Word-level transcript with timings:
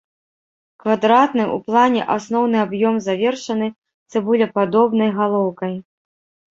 Квадратны 0.83 1.43
ў 1.45 1.57
плане 1.67 2.01
асноўны 2.15 2.57
аб'ём 2.65 2.95
завершаны 3.09 3.67
цыбулепадобнай 4.11 5.09
галоўкай. 5.21 5.73